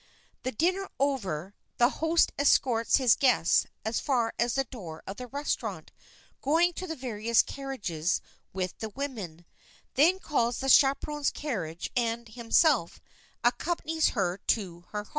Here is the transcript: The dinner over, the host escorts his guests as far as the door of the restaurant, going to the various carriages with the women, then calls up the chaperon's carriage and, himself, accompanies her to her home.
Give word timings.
The 0.41 0.51
dinner 0.51 0.89
over, 0.99 1.53
the 1.77 1.89
host 2.01 2.31
escorts 2.39 2.95
his 2.95 3.15
guests 3.15 3.67
as 3.85 3.99
far 3.99 4.33
as 4.39 4.55
the 4.55 4.63
door 4.63 5.03
of 5.05 5.17
the 5.17 5.27
restaurant, 5.27 5.91
going 6.41 6.73
to 6.73 6.87
the 6.87 6.95
various 6.95 7.43
carriages 7.43 8.19
with 8.51 8.75
the 8.79 8.89
women, 8.89 9.45
then 9.93 10.17
calls 10.17 10.55
up 10.57 10.61
the 10.61 10.69
chaperon's 10.69 11.29
carriage 11.29 11.91
and, 11.95 12.27
himself, 12.29 12.99
accompanies 13.43 14.09
her 14.17 14.39
to 14.47 14.85
her 14.89 15.03
home. 15.03 15.09